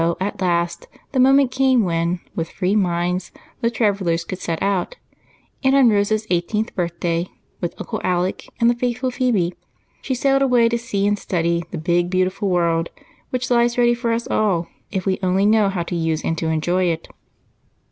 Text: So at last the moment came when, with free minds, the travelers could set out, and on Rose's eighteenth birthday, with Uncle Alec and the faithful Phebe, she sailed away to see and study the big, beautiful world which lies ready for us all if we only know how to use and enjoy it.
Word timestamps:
So 0.01 0.17
at 0.19 0.41
last 0.41 0.87
the 1.11 1.19
moment 1.19 1.51
came 1.51 1.83
when, 1.83 2.21
with 2.35 2.49
free 2.49 2.75
minds, 2.75 3.31
the 3.61 3.69
travelers 3.69 4.23
could 4.23 4.39
set 4.39 4.59
out, 4.59 4.95
and 5.63 5.75
on 5.75 5.89
Rose's 5.89 6.25
eighteenth 6.31 6.73
birthday, 6.75 7.27
with 7.59 7.75
Uncle 7.79 8.01
Alec 8.03 8.49
and 8.59 8.67
the 8.67 8.73
faithful 8.73 9.11
Phebe, 9.11 9.53
she 10.01 10.15
sailed 10.15 10.41
away 10.41 10.67
to 10.69 10.77
see 10.79 11.05
and 11.05 11.19
study 11.19 11.63
the 11.69 11.77
big, 11.77 12.09
beautiful 12.09 12.49
world 12.49 12.89
which 13.29 13.51
lies 13.51 13.77
ready 13.77 13.93
for 13.93 14.11
us 14.11 14.25
all 14.27 14.67
if 14.89 15.05
we 15.05 15.19
only 15.21 15.45
know 15.45 15.69
how 15.69 15.83
to 15.83 15.95
use 15.95 16.23
and 16.23 16.41
enjoy 16.41 16.85
it. 16.85 17.07